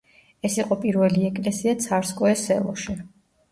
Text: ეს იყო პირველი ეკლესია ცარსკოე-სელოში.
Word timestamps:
ეს 0.47 0.55
იყო 0.63 0.77
პირველი 0.85 1.27
ეკლესია 1.29 1.75
ცარსკოე-სელოში. 1.87 2.99